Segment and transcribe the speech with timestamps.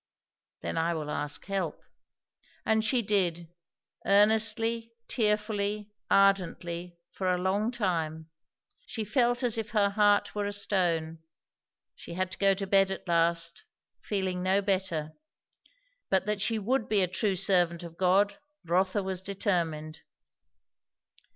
[0.61, 1.79] Then I will ask help.
[2.65, 3.49] And she did.
[4.03, 8.27] Earnestly, tearfully, ardently, for a long time.
[8.87, 11.19] She felt as if her heart were a stone.
[11.93, 13.63] She had to go to bed at last,
[14.01, 15.11] feeling no better.
[16.09, 20.01] But that she would be a true servant of God, Rotha was determined.